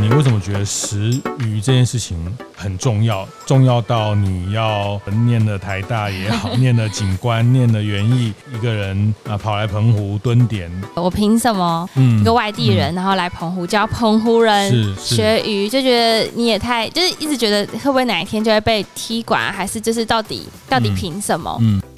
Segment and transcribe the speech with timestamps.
[0.00, 2.16] 你为什么觉得食鱼这件事情
[2.54, 3.26] 很重要？
[3.46, 10.70] 重要到你要念了台大也好，念了警官，念了园艺，一个人啊跑来澎湖蹲点。
[10.94, 11.88] 我凭什么？
[11.94, 21.56] 嗯，一个外地人，然后来澎湖教澎湖人学鱼，就觉得你也太就是一直觉得会不会哪一天就会被踢馆，还是就是到底到底凭什么？
[21.60, 21.78] 嗯。
[21.78, 21.91] 嗯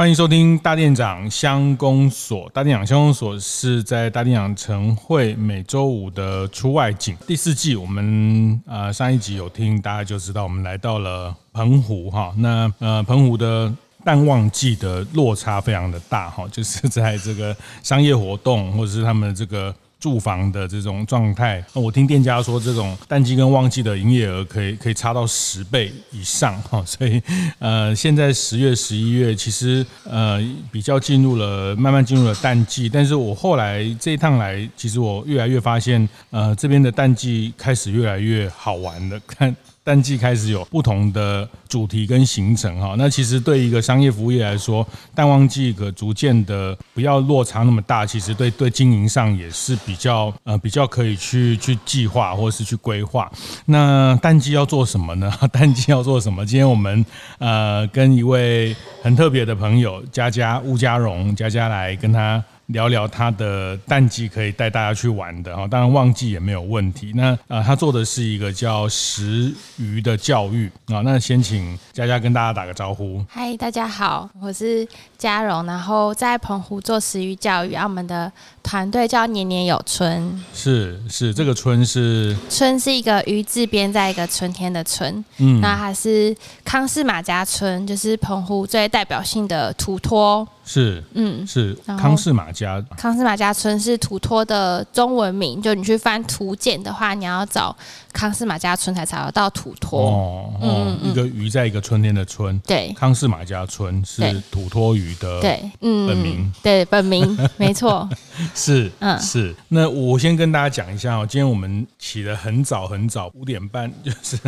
[0.00, 2.48] 欢迎收听大店长乡公所。
[2.54, 7.14] 大店长乡公所是在大店长晨会每周五的出外景。
[7.26, 12.32] 第四季，我们呃上一集有听，大家就知道我们来到了澎湖哈。
[12.38, 13.70] 那呃澎湖的
[14.02, 19.74] 淡旺季的落差非常的大哈，就是在这个商业活动或者是他们这个。
[20.00, 27.22] 住房的这种状态，我听店家说，这种淡季跟旺季的营业额可以可以差到十倍以上哈，所以
[27.58, 30.40] 呃，现在十月、十一月其实呃
[30.72, 39.54] 比较进入了慢慢进入了淡季，但是我后来这一趟来，其实我越来越发现，呃，这边的淡季开始越来越好玩了，看。
[39.82, 53.30] 淡季开始有不同的主题跟行程哈，那其实对一个商业服务业来说，淡旺季可逐渐的不要落差那么大，其实对对经营上也是比较呃比较可以去去计划或是去规划。
[53.66, 55.32] 那淡季要做什么呢？
[55.50, 56.44] 淡季要做什么？
[56.44, 57.04] 今天我们
[57.38, 62.42] 呃跟一位很特别的朋友佳佳吴佳荣佳佳来跟他。
[62.72, 67.12] 聊聊他的淡季可以带大家去玩的哈，当然旺季也没有问题。
[67.14, 71.00] 那呃，他做的是一个叫食鱼的教育啊。
[71.02, 73.24] 那先请佳佳跟大家打个招呼。
[73.28, 74.86] 嗨，大家好，我是
[75.18, 77.72] 佳荣，然后在澎湖做食鱼教育。
[77.72, 78.30] 然后我们的
[78.62, 80.40] 团队叫年年有春。
[80.54, 85.24] 是是，这个春是春是一个鱼字边，在一个春天的春。
[85.38, 90.46] 嗯，那还是康氏马家村，就是澎湖最代表性的土托。
[90.72, 92.80] 是，嗯，是康氏马家。
[92.96, 97.76] 康氏马家村是土托的中文名，就你去翻图鉴的话，你要找
[98.12, 100.00] 康氏马家村才查得到土托。
[100.00, 102.58] 哦，嗯，一个鱼在一个春天的春。
[102.60, 106.52] 对，康氏马家村是土托鱼的对，嗯，本名。
[106.62, 108.08] 对，本名 没错。
[108.54, 109.54] 是，嗯，是。
[109.68, 114.38] 那我先跟大家讲一下哦，今天我们起得很早很早，五点半， 就是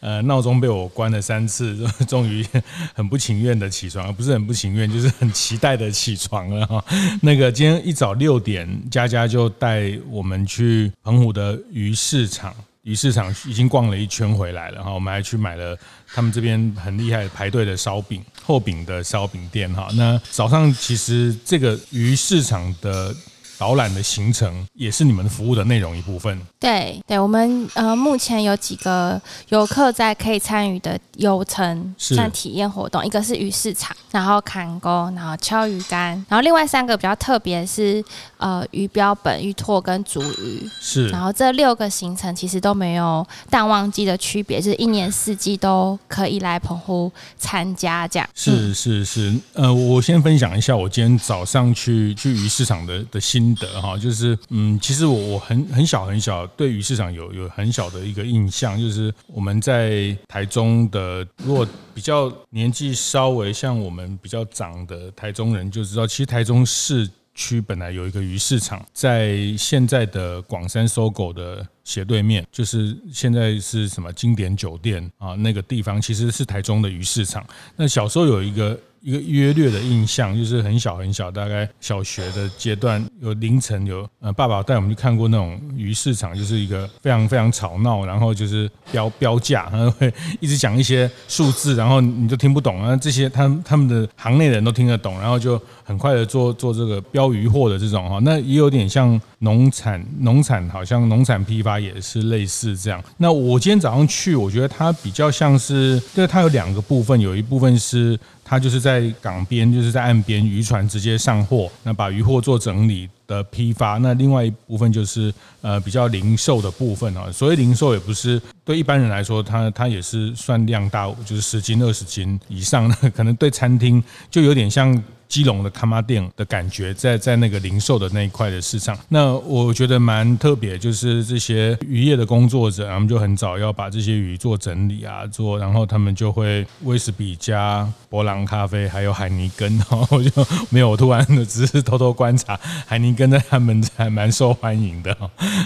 [0.00, 2.46] 呃闹钟被我关了三次， 终于
[2.94, 6.84] 很不情愿的起床，不是很不情愿，就是很期待的起床了哈。
[7.22, 14.92] 那个今天一早六点，佳佳就带我们去澎湖的鱼市场，鱼市场已经逛了一圈回来了哈。
[14.92, 15.78] 我们还去买了
[16.12, 19.88] 他们这边很厉害排队的烧饼，厚饼的烧饼店哈。
[19.94, 23.14] 那早上其实这个鱼市场的。
[23.60, 26.40] 导览的行程也是你们服务的内容一部分。
[26.58, 38.02] 对对，我们呃目前有几个游客在可以参与的游程，像体验活动，一个是鱼市场，然后砍钩，然后敲鱼竿，然后另外三个比较特别是
[38.38, 40.66] 呃鱼标本、鱼拓跟竹鱼。
[40.80, 48.26] 是，然后这六个行程其实都没有淡旺季的区别，就是一年四季都可以来澎湖参加这样。
[48.34, 53.49] 是是是，呃，我先分享一下我今天早上去去鱼市场的的心。
[53.56, 77.46] 的哈，就是嗯，其实我我很很小很小，对鱼市场有有很小的一个印象，就是我们在台中的，如果比较年纪稍微像我们比较长的台中人就知道，其实台中市区本来有一个鱼市场，在现在的广山搜狗的斜对面，就是现在是什么经典酒店啊那个地方，其实是台中的鱼市场。
[77.76, 78.78] 那小时候有一个。
[79.02, 103.02] 一个约略的印象，就是很小很小，大概小学的阶段，有凌晨有呃，爸爸带我们去看过那种鱼市场，就是一个非常非常吵闹，然后就是标标价，然后会一直讲一些数字，然后你就听不懂，啊这些他他们的行内人都听得懂，然后就很快的做做这个标鱼货的这种哈，那也有点像农产农产，好像农产批发也是类似这样。
[103.16, 108.18] 那我今天早上去，我觉得它比较像是，就是它有两个部分，有一部分是。
[108.50, 113.98] 他就是在港边，就是在岸边，渔船直接上货，那把渔货做整理的批发。
[113.98, 117.30] 那另外一部分就是呃比较零售的部分啊。
[117.30, 123.10] 所谓零售，也不是对一般人来说，它它也是算量大，就是十斤、二十斤以上的。
[123.10, 125.00] 可能对餐厅就有点像
[125.30, 128.98] 基隆的崁仔顶的感觉，在在那个零售的那一块的市场。
[129.08, 140.30] 那我觉得蛮特别，就是这些渔业的工作者，他们就很早要把这些鱼做整理啊，做，然后他们就会威士比加伯朗咖啡，还有海尼根，然 后我就
[140.68, 145.16] 没有，突然的只是偷偷观察，海尼根在他们还蛮受欢迎的。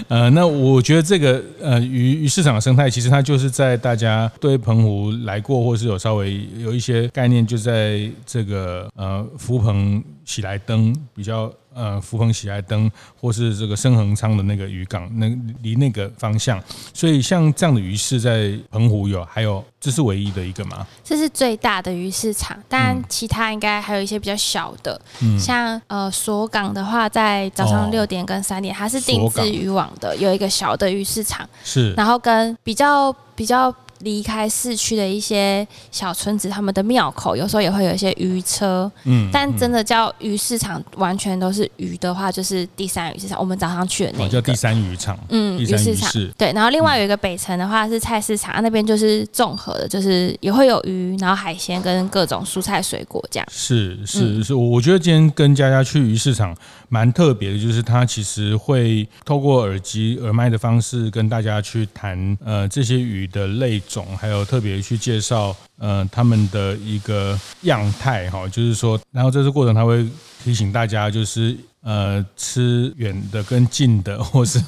[0.07, 9.25] 呃，那我觉得这个呃鱼鱼市场的生态，其实它就是在大家对澎湖来过，或是有稍微有一些概念，就在这个呃
[9.57, 11.51] 福朋喜来登比较。
[11.77, 15.27] 呃，福朋喜来登，或是这个深恒昌的那个渔港，那
[15.61, 16.57] 离那个方向，
[16.93, 20.87] 所以像这样的鱼市在澎湖有，还有这是唯一的一个吗？
[21.03, 33.75] 这是最大的鱼市场，当然其他应该还有一些比较小的，嗯、像呃锁港的话，在早上六点跟三点，哦、它是定制渔网的，有一个小的鱼市场，是，然后跟比较比较。
[34.05, 43.39] 离开市区的一些小村子，他们的庙口有时候也会有一些鱼车，嗯，但真的叫鱼市场，完全都是鱼的话，就是第三鱼市场。
[43.39, 46.53] 我们早上去的那个叫第三鱼场，嗯，鱼市场，对。
[46.53, 53.47] 然后另外有一个北城的话是菜市场，那边就是综合的，就是也会有鱼，然后海鲜跟各种蔬菜水果这样。
[53.51, 56.55] 是是是，我觉得今天跟佳佳去鱼市场
[56.89, 63.81] 蛮特别的，就是他其实会透过耳机耳麦的方式跟大家去谈呃这些鱼的类。
[63.95, 70.05] 种还有特别去介绍，呃，他们的一个样态哈，就是说，然后这次过程他会
[70.43, 74.59] 提醒大家，就是呃，吃远的跟近的，或是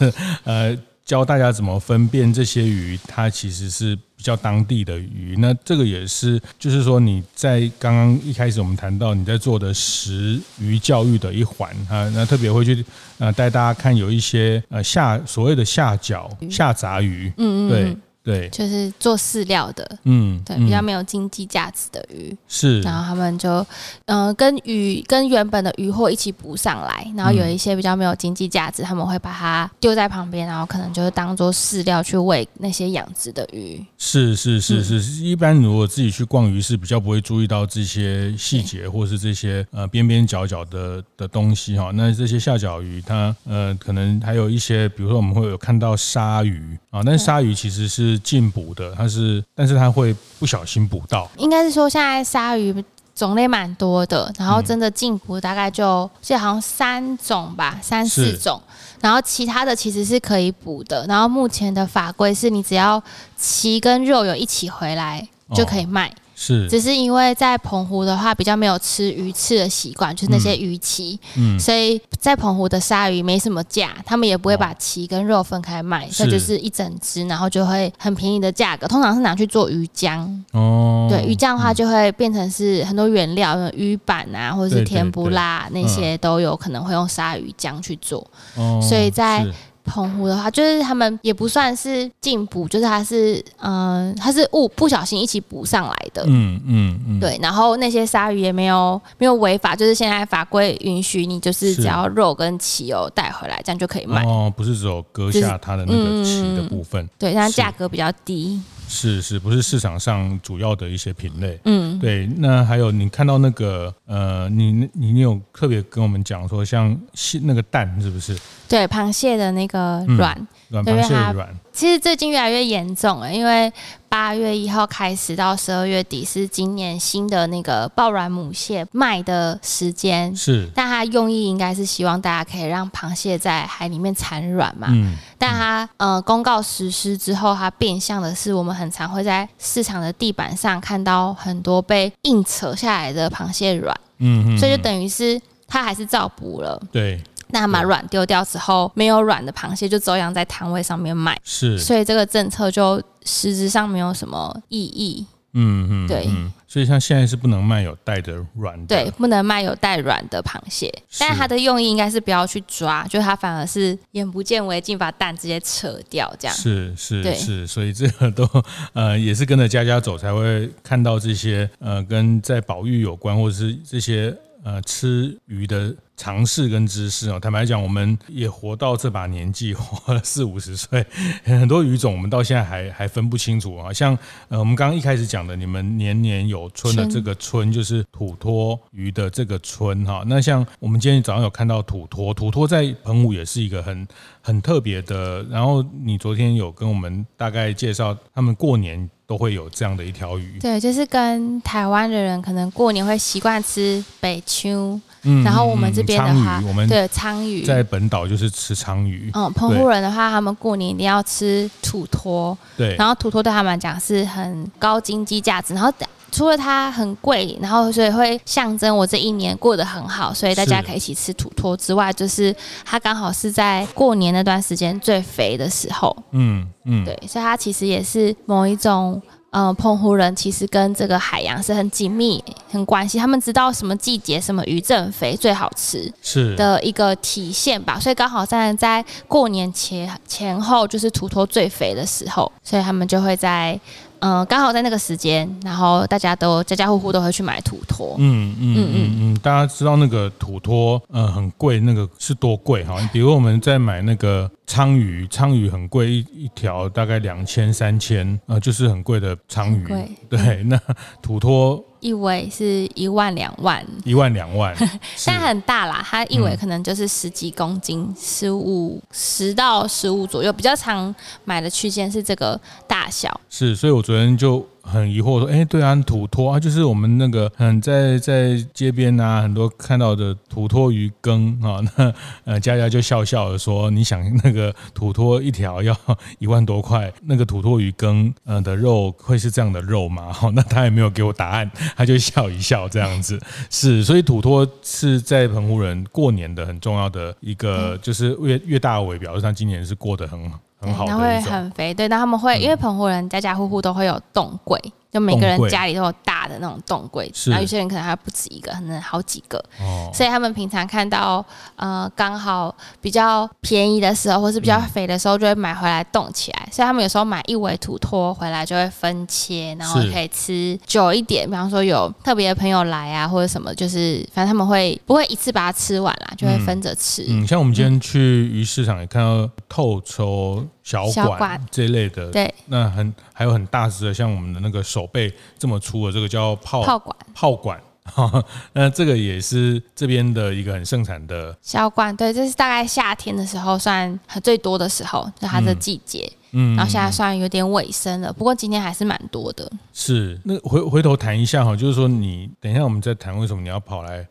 [0.45, 5.35] 呃，教大家怎么分辨这些鱼，它其实是比较当地的鱼。
[5.39, 12.85] 那这个也是，就是说你在刚刚一开始我们谈到你在做的食鱼教育的一环啊，那特别会去
[13.18, 17.97] 呃带大家看有一些呃下所谓的下脚下杂鱼，嗯嗯，对。
[18.27, 22.35] 对，就是做饲料的，嗯，对，比较没有经济价值的鱼。
[22.45, 23.65] 是，然后他们就，
[24.03, 33.81] 嗯、呃，跟鱼跟原本的鱼货一起捕上来，然后有一些比较没有经济价值，他们会把它丢在旁边，然后可能就是当做饲料去喂那些养殖的鱼。
[33.97, 41.91] 是是是是，是，一般如果自己去逛鱼市，比较不会注意到这些细节，或是这些呃边边角角的的东西哈。
[41.94, 48.16] 那这些下脚鱼，它呃可能还有一些，比如说我们会有看到鲨鱼啊，但是鲨鱼其实是。
[48.19, 51.29] 禁捕的，它是，但是它会不小心捕到。
[51.37, 52.83] 应该是说，现在鲨鱼
[53.15, 58.61] 种类蛮多的，然后真的禁捕大概就，这好像三种吧，三四种。
[58.99, 61.05] 然后其他的其实是可以补的。
[61.07, 63.01] 然后目前的法规是你只要
[63.37, 66.07] 鳍跟肉有一起回来就可以卖。
[66.07, 80.28] 哦是，只是因为在澎湖的话比较没有吃鱼翅的习惯，就是那些鱼鳍，嗯，所以在澎湖的鲨鱼没什么价，他们也不会把鳍跟肉分开卖，这就是一整只，然后就会很便宜的价格，通常是拿去做鱼浆。
[80.51, 88.25] 哦，对，鱼浆的话就会变成是很多原料，鱼板啊，或者是甜不辣那些都有可能会用鲨鱼浆去做，
[88.56, 89.44] 哦，所以在。
[89.88, 97.39] 澎湖的话，就是他们也不算是进补，就是它是，嗯、呃，它是误不小心一起补上来的，嗯嗯嗯，对。
[97.42, 104.24] 然后那些鲨鱼也没有没有违法，就是现在法规允许你，就是只要肉跟鳍油带回来，这样就可以卖。
[104.24, 108.62] 哦，不是只有割下它的那个鳍的部分，就是嗯、对，但价格比较低。
[108.88, 111.60] 是是，不是市场上主要的一些品类。
[111.66, 112.25] 嗯，对。
[112.38, 116.98] 那还有你看到那个呃，你你你有特别跟我们讲说，像
[117.44, 118.38] 那个蛋是不是？
[118.68, 120.36] 对，螃蟹的那个卵。
[120.39, 123.71] 嗯软螃蟹的软，其实最近越来越严重了，因为
[124.09, 147.22] 八月一号开始到十二月底是今年新的那个抱卵母蟹卖的时间，是，但它用意应该是希望大家可以让螃蟹在海里面产卵嘛，嗯，但它呃公告实施之后，它变相的是我们很常会在市场的地板上看到很多被硬扯下来的螃蟹卵，嗯嗯，所以就等于是它还是照捕了，对。
[147.50, 151.39] 那把卵丢掉之后，没有卵的螃蟹就照样在摊位上面卖。
[151.44, 155.25] 是，所以这个政策就实质上没有什么意义。
[155.54, 156.51] 嗯嗯，对嗯。
[156.68, 160.94] 所以像现在是不能卖有带的卵的，对，不能卖有带卵的螃蟹。
[161.18, 166.56] 但是它的用意应该是不要去抓，就它反而是眼不见为净，把蛋直接扯掉这样。
[166.56, 168.48] 是是是，所以这个都
[168.94, 175.96] 呃也是跟着家家走才会看到这些呃跟在保育有关或者是这些呃吃鱼的。
[176.17, 177.39] 常识跟知识哦。
[177.39, 181.05] 坦白讲，我们也活到这把年纪，活了四五十岁，
[181.45, 183.93] 很多鱼种我们到现在还还分不清楚啊。
[183.93, 184.17] 像
[184.50, 190.24] 呃，我们刚刚一开始讲的，你们年年有春的这个春，就是土托鱼的这个春哈。
[190.25, 194.07] 那像我们今天早上有看到土托，土托在澎湖也是一个很
[194.41, 195.43] 很特别的。
[195.43, 199.09] 然后你昨天有跟我们大概介绍，他们过年。
[199.27, 215.93] 都会有这样的一条鱼，对，就是跟台湾的人可能过年会习惯吃北秋，嗯，然后我们这边的话，我们对鲳鱼在本岛就是吃鲳鱼，嗯，澎湖人的话，他们过年一定要吃土托，对，然后土托对他们来讲是很高经济价值，然后。
[216.29, 226.15] 除了它很贵，然后所以会象征我这一年过得很好，所以大家可以一起吃土托之外，就是它刚好是在过年那段时间最肥的时候。
[226.31, 237.99] 嗯嗯，对，所以它其实也是某一种，嗯、呃，澎湖人其实跟这个海洋是很紧密、很关系，他们知道什么季节什么鱼正肥最好吃，是的一个体现吧。
[237.99, 243.79] 所以刚好在在过年前前后就是土托最肥的时候，所以他们就会在。
[244.19, 248.15] 嗯，刚好在那个时间，然后大家都家家户户都会去买土托。
[248.19, 252.97] 嗯嗯嗯嗯，大家知道那个土托，嗯，很贵，那个是多贵哈？
[253.12, 259.86] 比如我们在买那个鲳鱼，鲳鱼很贵，一一条大概两千三千，呃，就是很贵的鲳鱼。
[259.88, 260.79] 贵对，那
[261.21, 261.83] 土魠。
[262.00, 264.75] 一尾是一万两万，一万两万，
[265.25, 266.06] 但很大啦。
[266.08, 271.13] 它一尾可能就是十几公斤，十五十到十五左右，比较常
[271.44, 273.42] 买的区间是这个大小。
[273.50, 274.66] 是，所以我昨天就。
[274.88, 282.13] 很疑惑说，哎，对啊，土托啊，就是我们那个嗯，在在街边啊，很多看到的土托鱼羹啊，那
[282.46, 285.96] 呃，佳佳就笑笑的说，你想那个土托一条要
[286.39, 290.32] 一万多块，那个土托鱼羹呃的肉会是这样的肉吗？
[290.32, 293.39] 好，那他也没有给我答案，他就笑一笑这样子。
[293.70, 300.60] 是，所以土托是在澎湖人过年的很重要的一个，就是越越大尾，表示他今年是过得很好。
[300.79, 304.79] 很好，那会很肥，对，那他们会，因为澎湖人家家户户都会有冻柜。
[305.10, 309.58] 就每个人家里都有大的那种冻柜，然后有些人可能还不止一个，可能好几个。
[309.80, 316.70] 哦，所以他们平常看到呃刚好比较便宜的时候，或是比较肥的时候，就会买回来冻起来。
[316.72, 321.48] 所以他们有时候买一尾土托回来，就会分切，然后可以吃久一点。
[321.48, 327.25] 比方说有特别的朋友来啊，或者什么，就是反正他们会不会一次把它吃完啦，就会分着吃。
[327.27, 337.82] 嗯，像我们今天去鱼市场也看到透抽小管，小管这一类的，对，那很还有很大只的，像我们的那个手背这么粗的，这个叫泡泡管，炮管，
[338.74, 349.70] 那这个也是这边的一个很盛产的销冠，对，这是大概夏天的时候算最多的时候，就它的季节，嗯，然后现在算有点尾声了，不过今天还是蛮多的。
[349.94, 354.27] 是，那回回头谈一下哈，就是说你等一下我们再谈为什么你要跑来。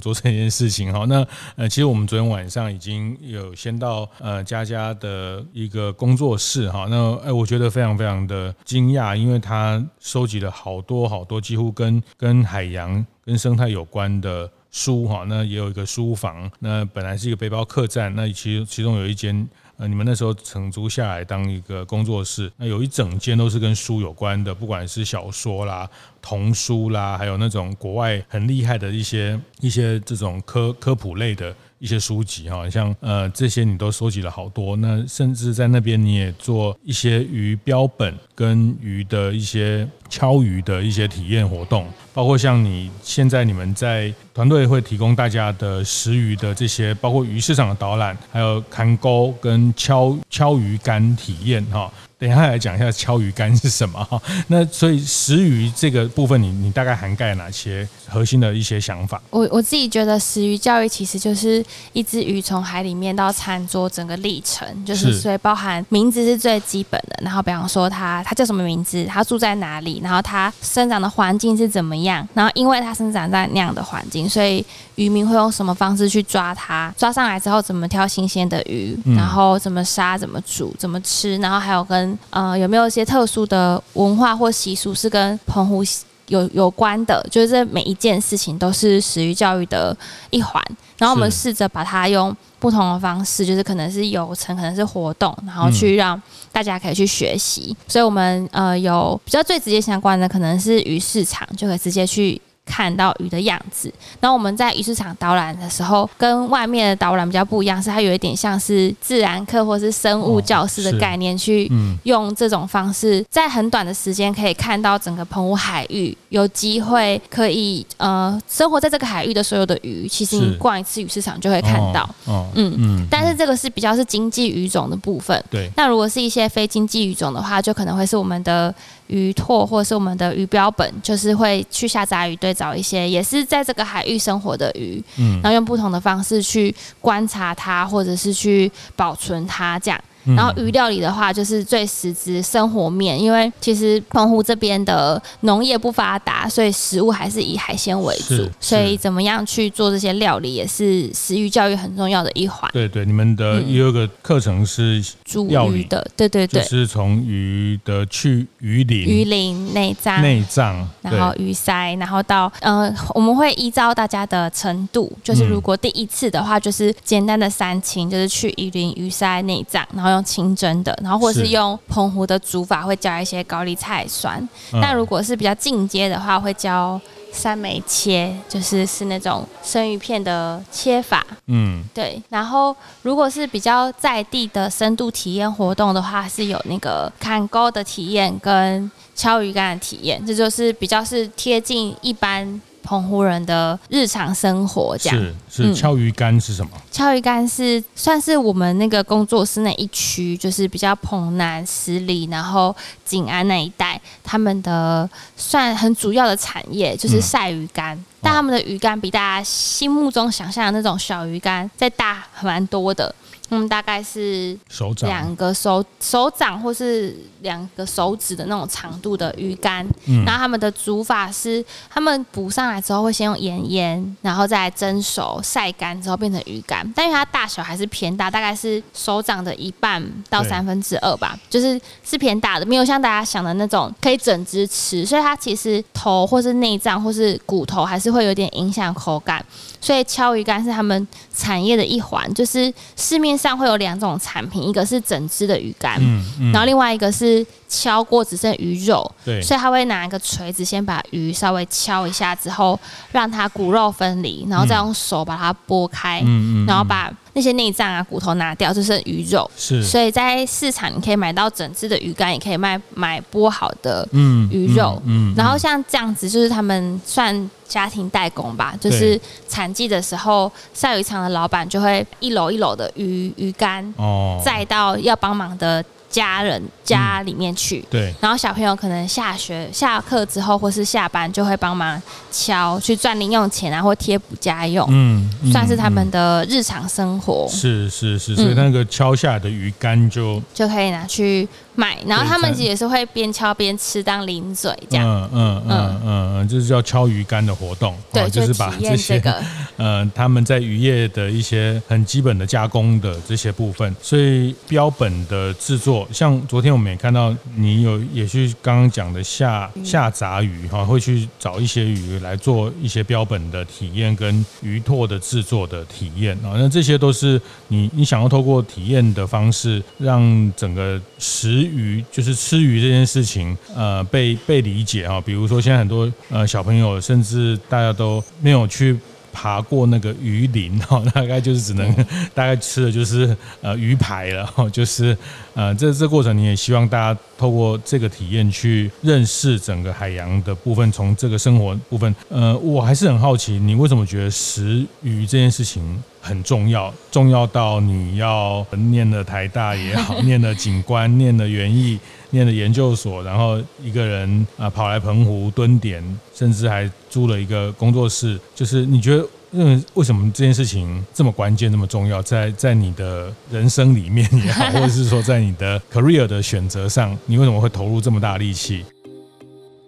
[0.00, 0.92] 做这件事情。
[0.92, 6.70] 哈，那呃，其实我们昨天晚上已经有先到呃佳佳的一个工作室。
[6.70, 15.06] 哈，那哎，我觉得非常非常的惊讶，因为他收集了好多好多几乎跟跟海洋跟生态有关的书。
[15.06, 19.48] 哈，那也有一个书房，那本来是一个背包客栈，那其其中有一间。
[19.78, 25.88] 呃，你们那时候承租下来当一个工作室，那有一整间都是跟书有关的，不管是小说啦、
[26.20, 31.54] 童书啦，还有那种国外很厉害的一些一些这种科科普类的。
[31.80, 51.92] 一些书籍哈，像呃这些你都收集了好多，那甚至在那边你也做一些鱼标本跟鱼的一些敲鱼的一些体验活动，包括像你现在你们在团队会提供大家的食鱼的这些，包括鱼市场的导览，还有看钩跟敲敲鱼竿体验哈。
[52.20, 54.20] 等一下来讲一下敲鱼竿是什么哈？
[54.48, 59.22] 那所以食鱼这个部分你，你你大概涵盖哪些核心的一些想法？
[59.30, 74.64] 我我自己觉得食鱼教育其实就是一只鱼从海里面到餐桌整个历程，就是所以包含名字是最基本的，然后比方说它它叫什么名字，它住在哪里，然后它生长的环境是怎么样，然后因为它生长在那样的环境，所以
[74.96, 85.82] 渔民会用什么方式去抓它，抓上来之后怎么挑新鲜的鱼，然后怎么杀，怎么煮，怎么吃，然后还有跟呃，有没有一些特殊的文化或习俗是跟澎湖
[86.26, 87.26] 有有关的？
[87.30, 89.96] 就是这每一件事情都是食鱼教育的
[90.30, 90.62] 一环。
[90.98, 97.76] 然后我们试着把它用不同的方式，就是可能是游程，可能是活动，然后去让大家可以去学习。
[97.86, 102.40] 所以，我们呃有比较最直接相关的，可能是鱼市场，就可以直接去。
[102.68, 103.92] 看到鱼的样子。
[104.20, 111.70] 然后我们在鱼市场导览的时候，跟外面的导览比较不一样，是它有一点像是自然课或是生物教室的概念，去
[112.02, 122.08] 用这种方式，在很短的时间可以看到整个澎湖海域，有机会可以呃生活在这个海域的所有的鱼，其实你逛一次鱼市场就会看到。
[122.26, 123.06] 嗯嗯。
[123.10, 125.42] 但是这个是比较是经济鱼种的部分。
[125.50, 125.70] 对。
[125.76, 128.74] 那如果是一些非经济鱼种的话，就可能会是我们的。
[129.08, 140.00] 鱼拓或是我们的鱼标本，就是会去下杂鱼队找一些也是在这个海域生活的鱼，嗯，然后用不同的方式去观察它，或者是去保存它，这样。
[140.36, 152.70] 然后鱼料理的话，就是最实质生活面，因为其实澎湖这边的农业不发达，所以食物还是以海鲜为主，所以怎么样去做这些料理，也是食鱼教育很重要的一环。
[152.72, 170.28] 对对，你们的也有个课程是煮鱼的，对对对，就是从鱼的去鱼鳞、鱼鳞、内脏、内脏，然后鱼鳃，然后到呃，我们会依照大家的程度，就是如果第一次的话，就是简单的三清，就是去鱼鳞、鱼鳃、内脏，然后用。
[170.28, 174.46] 清蒸的，然后或者是用澎湖的煮法，会加一些高丽菜酸。
[174.72, 177.00] 那如果是比较进阶的话，会教
[177.32, 181.26] 三枚切，就是是那种生鱼片的切法。
[181.46, 182.20] 嗯，对。
[182.28, 192.60] 然后如果是比较在地的深度体验活动的话，是有那个砍钩的体验跟敲鱼竿的体验，这就是比较是贴近一般。
[192.88, 195.18] 澎湖人的日常生活，这样。
[195.18, 196.70] 是是敲鱼竿是什么？
[196.90, 213.14] 敲鱼竿是算是我们那个工作室那一区，就是比较澎南、十里，然后景安那一带，他们的算很主要的产业就是晒鱼竿，嗯、但他们的鱼竿比大家心目中想象的那种小鱼竿再大蛮多的。
[213.50, 215.08] 嗯，大概是手掌。
[215.08, 239.44] 两个手手掌或是两个手指的那种长度的鱼竿，嗯、然后他们的煮法是，他们捕上来之后会先用盐腌，然后再蒸熟晒干之后变成鱼竿，但因为它大小还是偏大，大概是手掌的一半到三分之二吧，就是是偏大的，没有像大家想的那种可以整只吃，所以它其实头或是内脏或是骨头还是会有点影响口感。
[239.88, 249.40] 所以敲鱼竿是他们产业的一环，就是市面上会有两种产品，一个是整只的鱼竿，嗯嗯、然后另外一个是敲过只剩鱼肉，对。
[249.40, 252.78] 所以他会拿一个锤子先把鱼稍微敲一下之后，
[253.12, 259.50] 让它骨肉分离，然后再用手把它剥开，嗯、然后把那些内脏啊骨头拿掉，就剩鱼肉。
[259.56, 265.00] 是，所以在市场你可以买到整只的鱼竿，也可以卖买剥好的鱼肉，
[265.34, 267.50] 然后像这样子就是他们算。
[267.68, 273.94] 家庭代工吧，就是产季的时候，晒鱼场的老板就会一篓一篓的鱼鱼竿，
[274.42, 275.84] 载到要帮忙的。
[276.10, 282.00] 家人家里面去，嗯、对，然后小朋友可能下学下课之后或是下班就会帮忙
[282.32, 287.46] 敲去赚零用钱啊，或贴补家用，嗯，嗯算是他们的日常生活。
[287.50, 295.06] 是是是，所以那个敲下来的鱼竿就、嗯、就可以拿去卖，然后他们也是会边敲边吃当零嘴这样。
[295.06, 299.42] 嗯嗯嗯嗯嗯，就是叫敲鱼竿的活动，对，就是把这些个
[299.76, 305.97] 呃他们在渔业的一些很基本的加工的这些部分，所以标本的制作。
[306.12, 328.98] 像昨天我们也看到你有也去刚刚讲的下下杂鱼哈，会去找一些鱼来做一些标本的体验跟鱼拓的制作的体验啊，那这些都是你你想要透过体验的方式，让整个食鱼就是吃鱼这件事情呃被被理解啊，比如说现在很多呃小朋友甚至大家都没有去。
[329.40, 331.94] 爬过那个鱼鳞哈， 大概就是只能
[332.34, 335.16] 大概吃的就是呃鱼排了哈， 就是
[335.54, 351.96] 呃这这过程你也希望大家透过这个体验去认识整个海洋的部分，从这个生活部分，呃我还是很好奇，你为什么觉得食鱼这件事情很重要，重要到你要念了台大也好，念了景观，念了园艺。
[352.30, 356.02] 念了研究所，然后一个人啊跑来澎湖蹲点，
[356.34, 358.38] 甚至还租了一个工作室。
[358.54, 362.22] 就是你觉得，嗯，为什么这件事情这么关键、这么重要？
[362.22, 368.84] 在 在你的人生里面也好，或者是说在你的 career 的选择上，你为什么会投入这么大力气？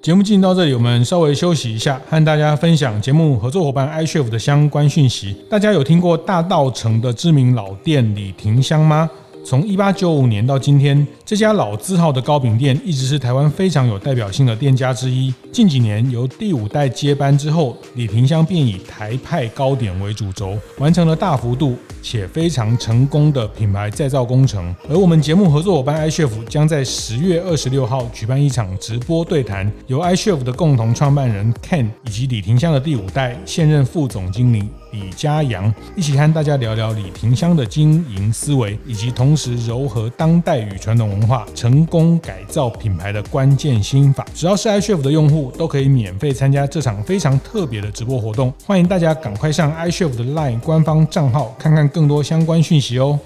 [0.03, 5.37] 节目进到这里，我们稍微休息一下，和大家分享节目合作伙伴 iCHEF 的相关讯息。
[5.50, 9.11] 大家有听过大稻城的知名老店李廷香吗？
[9.42, 15.33] 从一八九五年到今天，这家老字号的糕饼店一直是台湾非常有代表性的店家之一。
[15.50, 24.74] 近几年由第五代接班之后，李廷香便以台派糕点为主轴，完成了大幅度且非常成功的品牌再造工程。
[24.88, 34.68] 而我们节目合作伙伴 iChef 将在十月二十六号举办一场直播对谈，由 iChef 的共同创办人 Ken 以及李廷香的第五代现任副总经理。
[34.92, 44.26] 李佳阳一起和大家聊聊李廷香的经营思维，以及同时糅合当代与传统文化，成功改造品牌的关键心法。
[44.35, 48.53] 只要是 iChef 的用户，都可以免费参加这场非常特别的直播活动。
[48.64, 53.18] 欢迎大家赶快上 iChef 的 LINE 官方账号，看看更多相关讯息哦。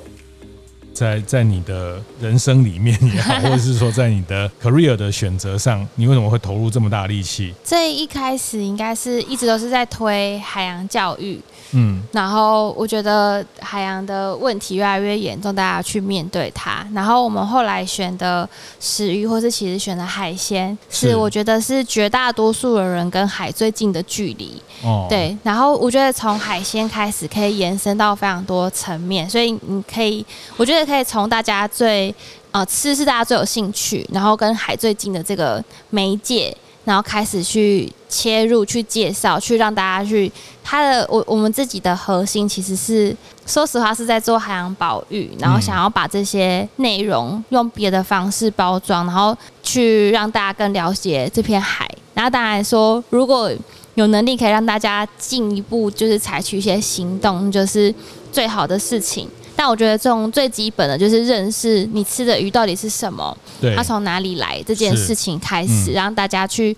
[0.95, 7.53] 在在你的人生里面也好， 或者是说在你的 career 的选择上，你为什么会投入这么大力气？
[7.65, 11.41] 这一开始应该是一直都是在推海洋教育。
[11.77, 16.87] 嗯，然后我觉得海洋的问题越来越严重，大家要去面对它。
[16.95, 24.63] 然后我们后来选的食鱼，或是其实选的海鲜，是我觉得是绝大多数的人跟海最近的距离。
[24.85, 25.37] 哦，对。
[25.43, 30.25] 然后我觉得从海鲜开始，可以延伸到非常多层面，所以你可以，
[30.57, 32.15] 我觉得可以从大家最
[32.51, 36.57] 呃吃是大家最有兴趣，然后跟海最近的这个媒介。
[36.87, 40.31] 然后开始去切入、去介绍、去让大家去
[40.63, 43.17] 它的我我们自己的核心其实是
[43.47, 51.91] 说实话是在做海洋保育，然后想要把这些内容用别的方式包装，然后去让大家更了解这片海。
[52.13, 53.51] 然后当然说，如果
[53.95, 57.95] 有能力可以让大家进一步就是采取一些行动，就是
[58.31, 59.27] 最好的事情。
[59.57, 66.77] 但我觉得这种最基本的就是认识你吃的鱼到底是什么，对，它从哪里来这件事情开始，嗯、让大家去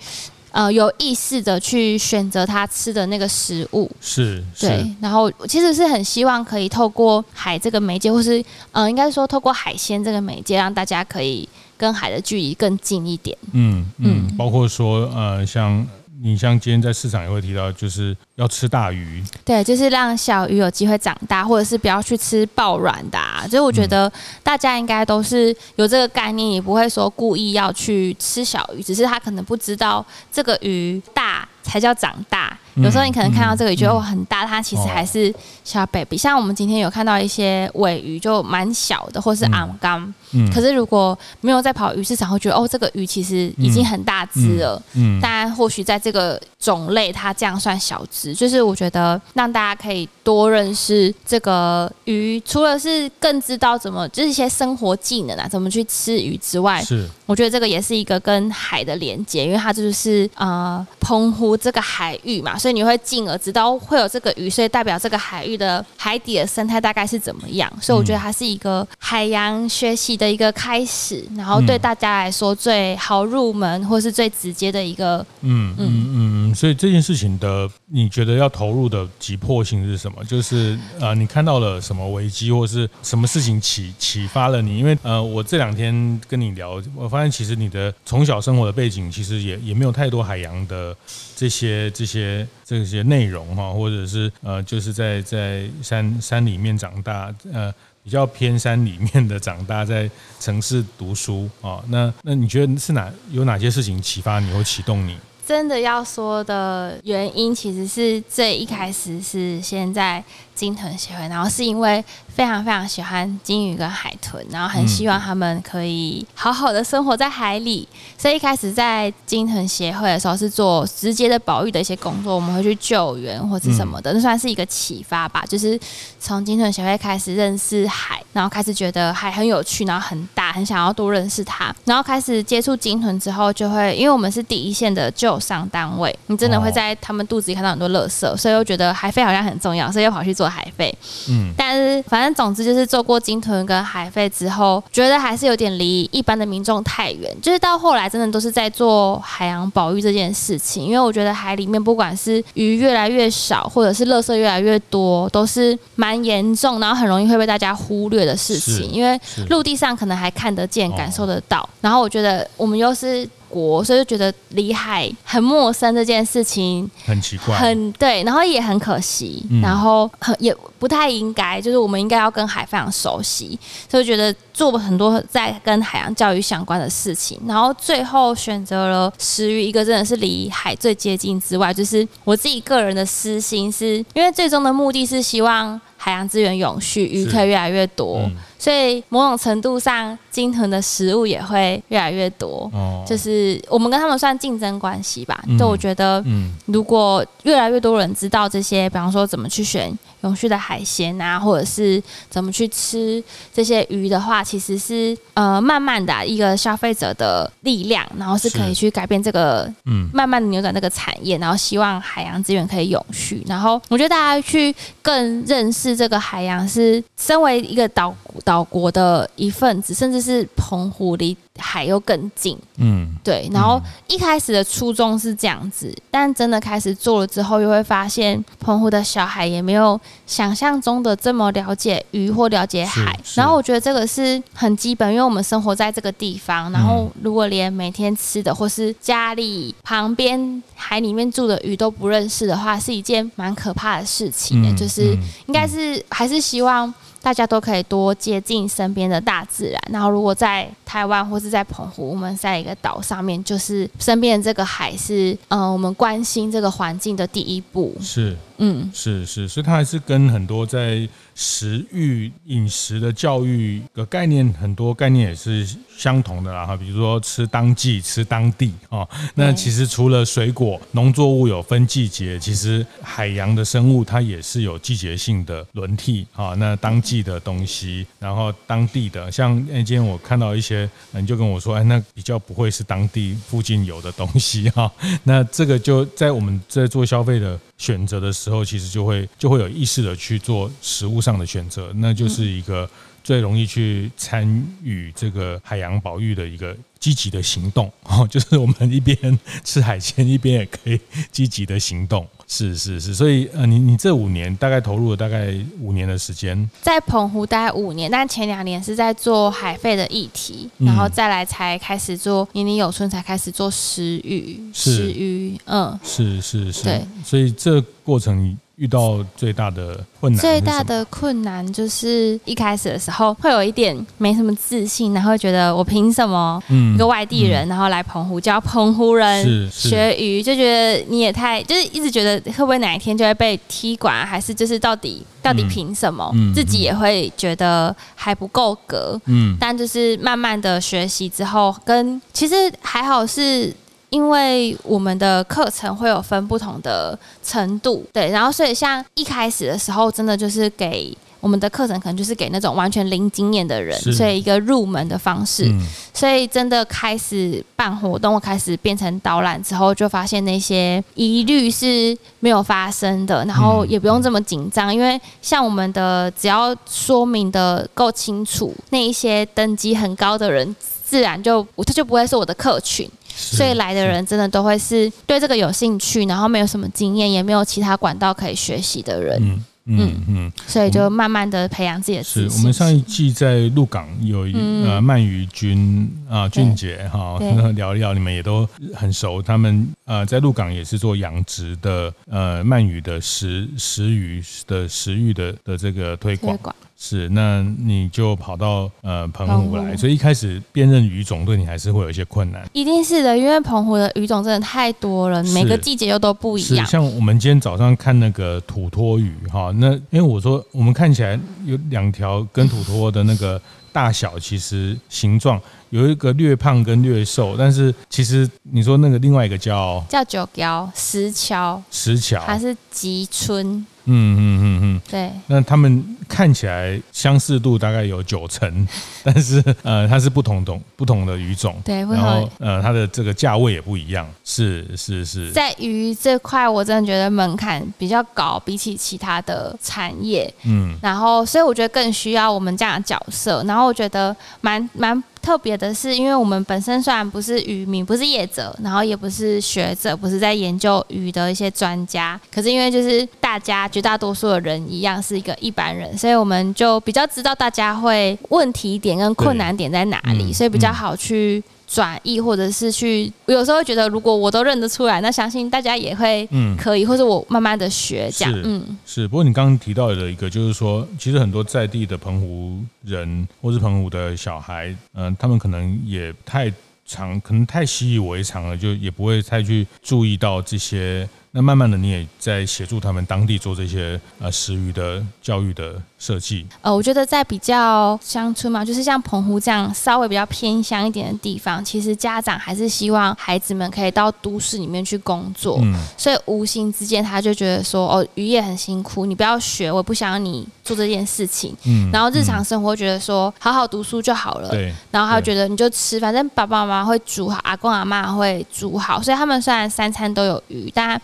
[0.53, 4.87] 呃有意识的去选择他吃的那个食物，是，对。
[5.01, 13.37] 然后其实是很希望可以透过海这个媒介，或是呃应该说透过海鲜这个媒介，让大家可以跟海的距离更近一点。
[13.53, 15.87] 嗯嗯，包括说呃像。
[16.23, 23.47] 你像今天在市场也会提到，就是要吃大鱼，对，就是让小鱼有机会长大，或者是不要去吃爆卵的啊。
[23.49, 24.11] 所以我觉得
[24.43, 32.57] 大家应该都是有这个概念，也不会说故意要去吃小鱼，只是他可能不知道这个鱼大才叫长大。
[32.77, 35.33] 有时候你可能看到这个鱼觉得很大，它其实还是
[35.65, 36.17] 小 baby。
[36.17, 40.13] 像我们今天有看到一些尾鱼，就蛮小的，或是昂刚。
[40.53, 44.81] 可是如果没有在跑鱼市场，会觉得哦，这个鱼其实已经很大只了。
[44.93, 48.35] 嗯，当然或许在这个种类，它这样算小只。
[48.35, 62.59] 就是我觉得让大家可以多认识这个鱼，除了是更知道怎么，就是一些生活技能啊，怎么去吃鱼之外，是我觉得这个也是一个跟海的连接，因为它就是呃澎湖这个海域嘛。
[62.67, 67.73] 所以你会进而知道会有这个鱼，所以代表这个海域的海底的生态大概是怎么样。
[67.81, 75.25] 所以我觉得它是一个海洋学习的一个开始，然后对大家来说最好入门或是最直接的一个。
[75.43, 76.55] 嗯嗯嗯。
[76.57, 80.25] 所以这件事情的，你觉得要投入的急迫性是什么？
[80.25, 84.77] 就是呃，你看到了什么危机，或是什么事情启启发了你？
[84.77, 90.97] 因为呃，我这两天跟你聊，我发现其实你的从小生活的背景其实也也没有太多海洋的
[91.37, 92.45] 这些这些。
[92.69, 97.73] 这些内容哈，或者是呃，就是在在山山里面长大，呃，
[98.03, 105.17] 比较偏山里面的长大，在城市读书啊，那那你觉得是哪有哪些事情启发你或启动你？
[105.47, 110.23] 真的要说的原因，其实是最一开始是先在
[110.57, 112.05] 鲸豚协会，然后是因为。
[112.37, 117.89] 非常非常喜欢鲸鱼跟海豚，然后很希望他们可以好好的生活在海里。
[118.19, 125.47] 所以一开始在鲸豚协会的时候是做直接的保育的一些工作，我们会去救援或者什么的，那算是一个启发吧。
[125.49, 125.81] 就是
[126.21, 131.75] 从鲸豚协会开始认识海，然后开始觉得海很有趣，然后很大，很想要多认识它。
[131.87, 140.97] 然后开始接触鲸豚之后，就会因为我们是第一线的救伤单位，你真的会在他们肚子里看到很多垃圾，所以又觉得海废好像很重要，所以又跑去做海费。
[141.29, 142.37] 嗯，但是反正。
[142.37, 147.35] 总之就是做过鲸豚跟海费之后，觉得还是有点离一般的民众太远。
[147.41, 150.85] 就是到后来，真的都是在做海洋保育这件事情。
[150.85, 158.93] 因为我觉得海里面不管是鱼越来越少，或者是垃圾越来越多，都是蛮严重，然后很容易会被大家忽略的事情。
[158.93, 163.27] 因为陆地上可能还看得见、感受得到，然后我觉得我们又是。
[163.57, 173.59] 国，所以就觉得离海很陌生这件事情很奇怪，很对，然后也很可惜，嗯、然后很也不太应该，就是我们应该要跟海非常熟悉，
[173.91, 188.31] 所以觉得做了很多在跟海洋教育相关的事情，然后最后选择了食鱼，一个真的是离海最接近之外，就是我自己个人的私心是，因为最终的目的是希望海洋资源永续，鱼可以越来越多。
[188.57, 192.71] 所以某种程度上，鲸豚的食物也会越来越多。
[192.73, 195.43] 哦，就是我们跟他们算竞争关系吧。
[195.59, 199.93] 就、嗯、我觉得，嗯，如果越来越多人知道这些，比方说怎么去选
[200.27, 203.23] 永续的海鲜啊，或者是怎么去吃
[203.55, 213.43] 这些鱼的话，其实是呃慢慢的一个消费者的力量，然后是可以去改变这个，嗯，慢慢的扭转这个产业，然后希望海洋资源可以永续。
[213.47, 223.49] 然后我觉得大家去更认识这个海洋，是身为一个岛岛国的一份子，甚至是澎湖离海又更近，嗯，对。
[223.53, 233.19] 然后一开始的初衷是这样子，但真的开始做了之后，又会发现澎湖的小孩也没有想象中的这么了解鱼或了解海。
[233.35, 236.71] 然后我觉得这个是很基本，因为我们生活在这个地方。
[236.73, 244.63] 然后如果连每天吃的或是家里旁边海里面住的鱼都不认识的话，是一件蛮可怕的事情。
[244.63, 245.17] 嗯，就是
[245.47, 246.93] 应该是还是希望。
[247.27, 257.93] 大家都可以多接近身边的大自然，然后如果在台湾或是在澎湖，我们在一个岛上面，就是身边的这个海是，嗯、呃，我们关心这个环境的第一步。
[258.01, 258.37] 是。
[258.59, 265.67] 嗯，是是，所以它还是跟很多在食欲饮食的教育的概念，很多概念也是
[265.97, 266.67] 相同的啦。
[266.67, 269.07] 哈，比如说吃当季、吃当地啊。
[269.35, 276.55] 那其实除了水果、农作物有分季节，其实海洋的生物它也是有季节性的轮替啊。
[276.55, 284.91] 那当季的东西，然后当地的，像那今天我看到一些，你就跟我说，哎，那比较不会是当地附近有的东西哈。
[285.25, 292.89] 那这个就在我们在做消费的选择的时候，其实就会就会有意识的去做食物上的选择，那就是一个
[293.23, 294.47] 最容易去参
[294.83, 297.93] 与这个海洋保育的一个积极的行动。
[298.05, 302.27] 哦， 就是我们一边吃海鲜，一边也可以积极的行动。
[302.49, 318.57] 是是是，所以呃，你你这五年大概投入了大概五年的时间，在澎湖待五年，但前两年是在做海费的议题，然后再来才开始做年年有春，才开始做食欲，食欲，嗯，是是是，对，所以这过程。
[318.77, 326.63] 遇到最大的困难，最大的困难就是一开始的时候会有一点没什么自信，然后觉得我凭什么
[326.95, 336.31] 一个外地人，然后来澎湖教澎湖人学鱼，就觉得你也太就是一直觉得会不会哪一天就会被踢馆，还是就是到底到底凭什么？
[336.55, 339.19] 自己也会觉得还不够格。
[339.25, 343.75] 嗯，但就是慢慢的学习之后，跟其实还好是。
[344.17, 355.65] 因为我们的课程会有分不同的程度，对，然后所以像一开始的时候，真的就是给我们的课程，可能就是给那种完全零经验的人，所以一个入门的方式。
[355.67, 370.75] 嗯、所以真的开始办活动，开始变成导览之后，就发现那些疑虑是没有发生的，然后也不用这么紧张，因为像我们的只要说明的够清楚，那一些等级很高的人，
[371.05, 373.07] 自然就他就不会是我的客群。
[373.37, 379.39] 所以来的人真的都会是对这个有兴趣，然后没有什么经验，也没有其他管道可以学习的人。
[379.41, 382.25] 嗯嗯嗯，所以就慢慢的培养自己的。
[382.25, 384.53] 是我们上一季在鹿港有一
[384.85, 387.39] 呃鳗鱼君啊俊杰哈，
[387.77, 389.41] 聊一聊，你们也都很熟。
[389.41, 396.59] 他们呃在鹿港也是做养殖的呃鳗鱼的食食鱼的食育的的这个推广。
[396.99, 402.67] 是，那你就跑到呃澎湖来，所以一开始辨认鱼种对你还是会有一些困难。
[402.73, 406.87] 一定是的，因为澎湖的鱼种真的太多了，每个季节又都不一样。
[406.87, 413.61] 像我们今天早上看那个土托鱼哈，那因为我说我们看起来有两条跟土托的那个
[413.93, 423.85] 大小其实形状有一个略胖跟略瘦，但是其实你说那个另外一个叫叫九蛟石桥，石桥还是吉春？
[424.07, 425.31] 嗯嗯嗯嗯，对。
[425.47, 428.89] 那他们看起来相似度大概有九成，
[429.23, 431.97] 但是呃，它是不同种不同的鱼种，对。
[432.01, 435.51] 然后呃，它的这个价位也不一样，是是是。
[435.51, 440.97] 在鱼这块，我真的觉得门槛比较高，比起其他的产业，嗯。
[441.03, 443.63] 然后，所以我觉得更需要我们这样的角色。
[443.65, 445.23] 然后，我觉得蛮蛮。
[445.47, 461.63] 特别的是，因为我们本身虽然不是渔民，不是业者，然后也不是学者，不是在研究鱼的一些专家，可是因为就是大家绝大多数的人一样是一个一般人，所以我们就比较知道大家会问题点跟困难点在哪里，所以比较好去。
[461.87, 468.63] 转译，或者是去，有时候会觉得，如果我都认得出来，那相信大家也会嗯可以，嗯、或者我慢慢的学这样。
[468.65, 469.29] 嗯，是。
[469.29, 476.73] 不过你刚刚提到的一个，就是说，其实很多在地的澎湖人，或是澎湖的小孩，嗯、呃，他们可能也太
[477.07, 481.29] 常，可能太习以为常了，就也不会太去注意到这些。
[481.53, 486.67] 那慢慢的你也在协助他们当地做这些呃食鱼的教育的设计。
[486.83, 511.21] 呃，我觉得在比较乡村嘛，就是像澎湖这样稍微比较偏乡一点的地方，其实家长还是希望孩子们可以到都市里面去工作，嗯，所以无形之间他就觉得说，哦，渔业很辛苦，你不要学，我不想要你做这件事情，嗯，然后日常生活觉得说好好读书就好了，对，然后他就觉得你就吃，反正爸爸妈妈会煮好，阿公阿妈会煮好，所以他们虽然三餐都有鱼，但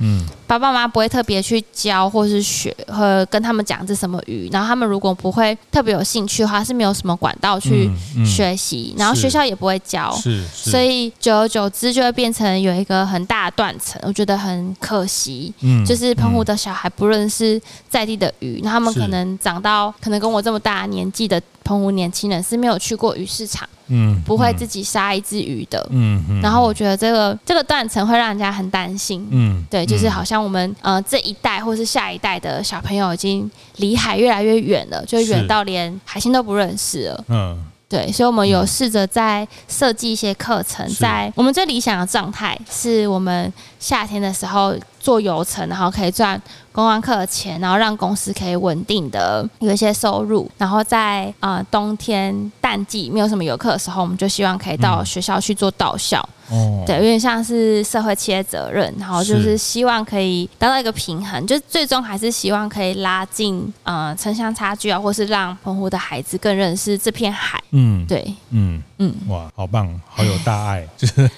[0.47, 7.91] 爸爸妈妈不会特别去教或是学和跟他们讲这什么鱼，然后他们如果不会特别有兴趣的话，是没有什么管道去
[8.25, 23.69] 学习，然后学校也不会教，是，所以久而久之就会变成有一个很大的断层，我觉得很可惜，嗯，就是澎湖的小孩不认识在地的鱼，那他们可能长到可能跟我这么大年纪的澎湖年轻人是没有去过鱼市场。
[23.89, 25.85] 嗯，不会自己杀一只鱼的。
[25.91, 26.41] 嗯嗯。
[26.41, 29.27] 然后我觉得这个这个断层会让人家很担心。
[29.31, 37.25] 嗯，对，就是好像我们呃这一代或是下一代的小朋友已经离海越来越远了，就远到连海鲜都不认识了。
[37.29, 46.41] 嗯，对，所以我们有试着在设计一些课程，在我们最理想的状态是我们夏天的时候做游程，然后可以赚。
[46.73, 56.27] 观光客的钱，然后让公司可以稳定的有一些收入，然后在呃冬天淡季没有什么游客的时候，我们就希望可以到学校去做导校。
[56.51, 59.53] 哦，对，有点像是社会企业责任，然后就是。
[59.63, 67.63] 希望可以达到一个平衡，就最终还是希望可以拉近呃城乡差距啊，或是让澎湖的孩子更认识这片海。
[67.71, 68.83] 嗯，对，嗯。
[68.99, 71.31] 嗯，哇，好棒，好有大爱， 就是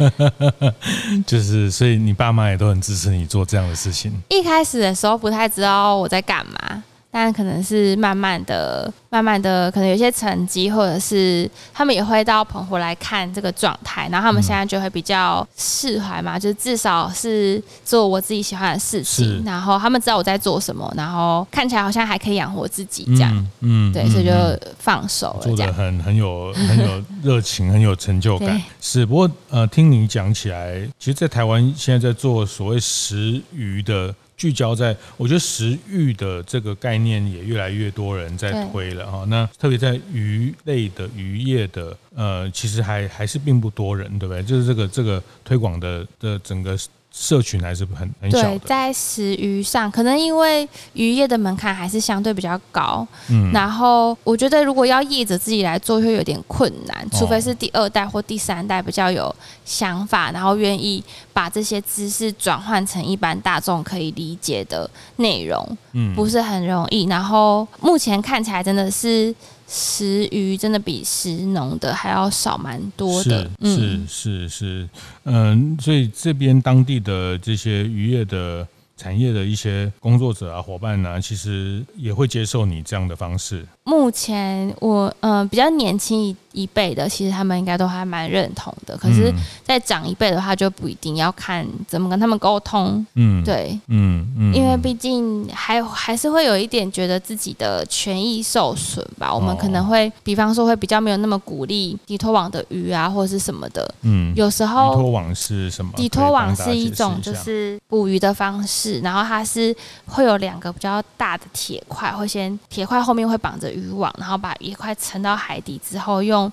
[1.27, 4.13] 就是，所以你爸妈也都很支持你做这样的事情。
[4.29, 6.83] 一开始的时候不太知道我在干嘛。
[7.17, 24.33] 但可能是慢慢的、慢慢的，可能有些成绩，或者是他们也会到澎湖来看这个状态，然后他们现在就会比较释怀嘛，就是至少是做我自己喜欢的事情，然后他们知道我在做什么，然后看起来好像还可以养活自己这样，嗯，嗯对，所以就
[24.81, 28.49] 放手了，做的很很有很有 热情，很有成就感。
[28.49, 34.13] 对是，不过呃，听你讲起来，其实，在台湾现在在做所谓食鱼的。
[34.37, 39.25] 聚焦在，我觉得食欲的这个概念也越来越多人在推了哈。
[39.29, 44.43] 那特别在鱼类的渔业的，呃，其实还还是并不多人，对不对？
[44.43, 46.79] 就是这个这个推广的的整个。
[47.17, 48.59] 社群还是很很小的。
[48.59, 53.07] 对，在食鱼上，可能因为渔业的门槛还是相对比较高。
[53.31, 59.33] 嗯，然后我觉得如果要业者自己来做，会有点困难，除非是第二代或第三代比较有
[59.65, 65.79] 想法，然后愿意把这些知识转换成一般大众可以理解的内容。
[65.93, 67.07] 嗯，不是很容易。
[67.07, 69.33] 然后目前看起来真的是。
[69.67, 74.89] 食鱼真的比食农的还要少蛮多的，是是是是，
[75.25, 83.67] 嗯，所以这边当地的这些渔业的产业的一些工作者啊、伙伴呢、啊，其实也会接受你这样的方式。
[83.85, 88.97] 目前我呃比较年轻一一辈的，其实他们应该都还蛮认同的。
[88.97, 89.31] 可是
[89.63, 93.05] 再长一辈的话，就不一定要看怎么跟他们沟通。
[93.15, 99.29] 嗯，对，嗯嗯，因为毕竟还还是会有一点觉得自己的权益受损吧。
[99.31, 103.95] 哦、我们可能会，比方说会比较没有那么鼓励底托网的鱼啊，或者是什么的。
[104.03, 105.93] 嗯，有时候底拖网是什么？
[105.95, 113.75] 底托网是一种就是捕鱼的方式，然后它是会有两个比较大的铁块，会先铁块后面会绑着。
[113.75, 116.44] 渔网，然后把鱼块沉到海底之后，用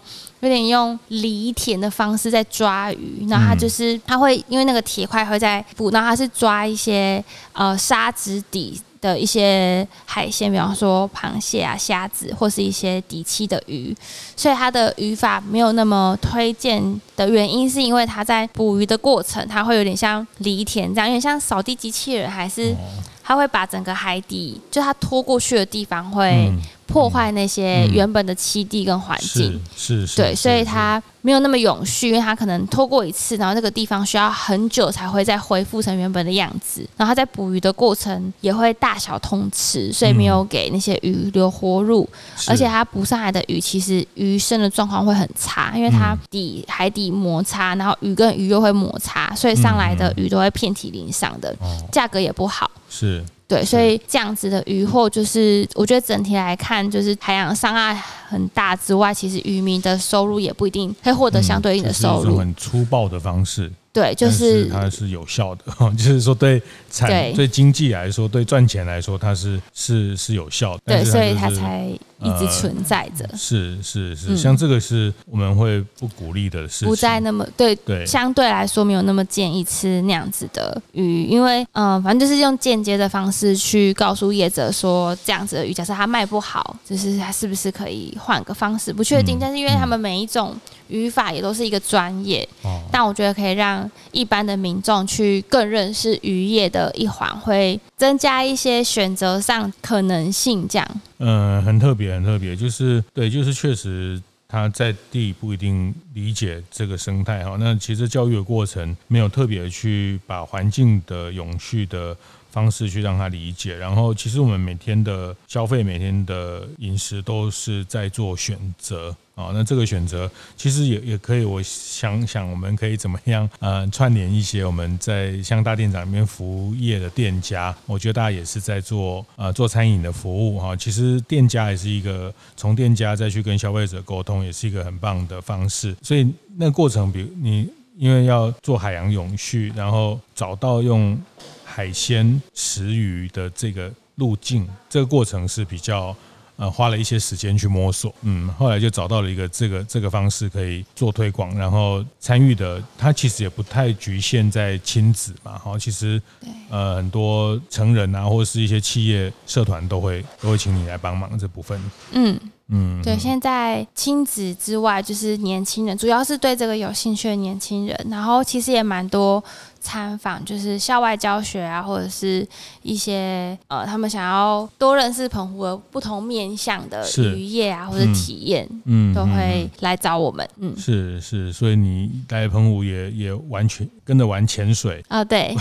[0.41, 3.25] 有点用犁田的方式在抓鱼。
[3.27, 7.23] 那它就是它会因为那个铁块会在捕，那它是抓一些
[7.53, 13.95] 呃沙子底的一些海鲜，比方说螃蟹啊、虾子，或是一些底栖的鱼。
[14.35, 22.75] 所以它的语法没有那么推荐的原因，是因为它在捕鱼的过程，它会有点像犁田这样，有点像扫地机器人，还是
[23.23, 26.51] 它会把整个海底，就它拖过去的地方会。
[26.91, 36.85] 破坏那些原本的栖地跟环境，嗯、是，是，是对，所以它没有那么永续，因为它可能拖过一次，然后这个地方需要很久才会再恢复成原本的样子。
[36.97, 51.55] 然后它在捕鱼的过程也会大小通吃，所以没有给那些鱼留活路，嗯、而且它捕上来的鱼其实鱼生的状况会很差，因为它底海底摩擦，然后鱼跟鱼又会摩擦，所以上来的鱼都会遍体鳞伤的，
[51.91, 52.69] 价格也不好。
[52.89, 53.23] 是。
[53.51, 57.93] 对，所以这样子的渔获，就是我觉得整体来看，就是海洋伤害
[58.29, 62.37] 很大之外，其实渔民的收入也不一定会获得相对应的收入。
[62.37, 63.69] 嗯、很粗暴的方式。
[63.93, 65.63] 对，就是，是它是有效的，
[65.97, 70.81] 就是说对产对，对经济来说，对赚钱来说，它是是是有效的。
[70.85, 71.87] 对，是所以它才
[72.19, 73.25] 一直存在着。
[73.31, 88.93] 呃、是是是、嗯，像这个是我们会不鼓励的事情，不再那么对对，相对来说没有那么建议吃那样子的鱼，因为嗯、呃，反正就是用间接的方式去告诉业者说，这样子的鱼，假设它卖不好，就是它是不是可以换个方式？
[88.93, 90.55] 不确定、嗯，但是因为他们每一种
[90.91, 93.89] 语法也都是一个专业、哦，但我觉得可以让。
[94.13, 100.67] 一般的民众去更认识渔业的一环，会增加一些选择上可能性。
[100.67, 107.55] 这样，嗯，很特别，很特别，就是对，就是确实他在地不一定理解这个生态哈。
[107.57, 112.13] 那其实教育的过程没有特别去把环境的永续的
[112.51, 113.77] 方式去让他理解。
[113.77, 119.15] 然后，其实我们每天的消费、每天的饮食都是在做选择。
[119.41, 123.49] 哦，那这个选择其实也也可以，我想想，我们可以怎么样？
[123.59, 130.75] 呃，串联一些我们在像大店长里面服务业的店家，我觉得大家也是在做呃做餐饮的服务哈。
[130.75, 135.95] 其实店家也是一个从店家再去跟消费者沟通，也是一个很棒的方式。
[136.01, 137.67] 所以那过程，比如你
[137.97, 141.19] 因为要做海洋永续，然后找到用
[141.65, 146.15] 海鲜食鱼的这个路径，这个过程是比较。
[146.61, 156.21] 呃，花了一些时间去摸索，嗯，后来就找到了一个这个这个方式可以做推广，然后参与的他其实也不太局限在亲子嘛，哈，其实
[156.69, 161.81] 呃很多成人啊，或者是一些企业社团都会都会请你来帮忙这部分，
[162.11, 169.43] 嗯嗯，对，现在亲子之外就是年轻人，主要是对这个有兴趣的年轻人，然后其实也蛮多。
[169.83, 172.47] 参访就是校外教学啊，或者是
[172.81, 177.05] 一些呃，他们想要多认识澎湖的不同面向的
[177.35, 180.47] 渔业啊，或者体验，嗯，都会来找我们。
[180.57, 185.55] 嗯，是是，所以你来澎湖也也完全跟着玩潜水哦，对，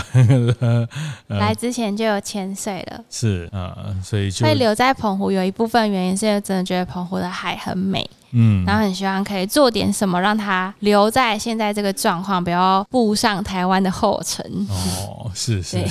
[1.27, 3.03] 来之前就有潜水了。
[3.09, 8.09] 是啊，所以就会留在澎湖，有一部分原因是因为真的觉得澎湖的海很美。
[8.33, 14.41] 嗯，然后很希望可以做点什么，让他留在现在这个状况，不要步上台湾的后尘。
[14.69, 15.83] 哦，是是，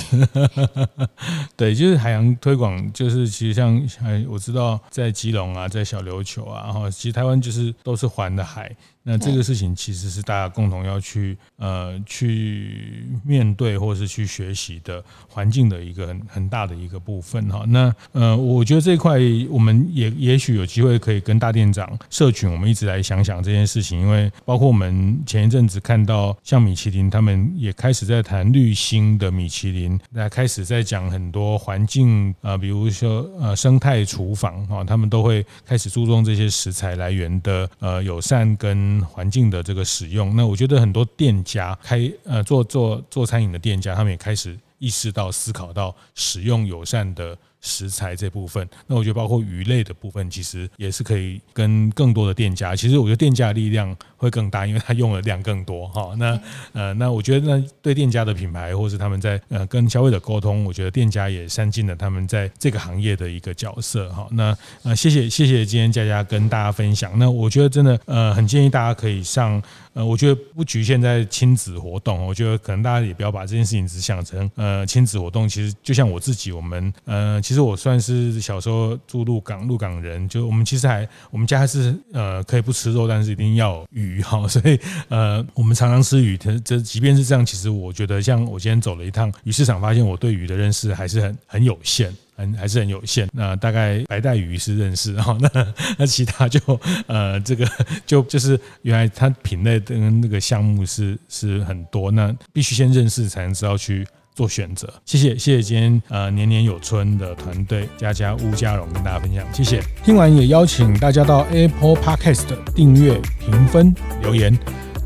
[1.55, 8.75] 对，就是海洋推广，就是其实像哎，我知道在基隆啊，在小琉球啊，然后其实台湾就是都是环的海。
[9.03, 17.65] 那这个事情其实是大家共同要去呃去面对或是去学习的环境的一个很很大的一个部分哈。
[17.67, 19.17] 那呃，我觉得这一块
[19.49, 38.90] 我们也也许有机会可以跟大店长社群，我们一直来想想这件事情，因为包括我们前一阵子看到像米其林，他们也开始在谈绿星的米其林，那开始在讲很多环境啊，比如说呃生态厨房啊，他们都会开始注重这些食材来源的呃友善跟。
[39.05, 47.37] 环境的这个使用，那我觉得很多店家开呃做做做餐饮的店家，他们也开始意识到思考到使用友善的。
[47.61, 52.75] 食材这部分，那我觉得包括鱼类的部分，其实也是可以跟更多的店家。
[52.75, 56.13] 其实我觉得店家的力量会更大，因为他用的量更多哈。
[56.17, 56.39] 那
[56.73, 64.27] 呃，那我觉得那对店家的品牌，或是他们在呃跟消费者沟通，我觉得店家也善尽了他们在这个行业的一个角色哈。
[64.31, 67.17] 那呃，谢谢谢谢今天佳佳跟大家分享。
[67.19, 69.61] 那我觉得真的呃，很建议大家可以上
[69.93, 75.47] 呃，我觉得不局限在亲子活动，我觉得可能大家也不要把这件事情只想成呃亲子活动。
[75.47, 77.41] 其实就像我自己，我们呃。
[77.41, 84.79] 其实我算是小时候住鹿港，鹿港人，就我们其实还我们家是呃可以不吃肉，但是一定要鱼哈，所以
[85.09, 86.37] 呃我们常常吃鱼。
[86.37, 93.29] 这这即便是这样，其实我觉得像我今天走了一趟鱼市场，发现我对鱼的认识还是很很有限，很还是很有限。
[93.31, 95.67] 那大概白带鱼是认识哈，那
[95.97, 96.59] 那其他就
[97.07, 97.65] 呃这个
[98.05, 104.05] 就就是原来它品类跟那个项目是是很多，那必须先认识才能知道去。
[104.33, 109.83] 做选择，谢谢谢谢今天呃年年有春的团队佳佳吴佳蓉跟大家分享，谢谢。
[110.05, 114.57] 听完也邀请大家到 Apple Podcast 订阅、评分、留言。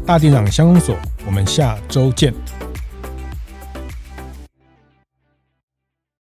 [0.05, 2.31] 大店长相公所，我们下周见。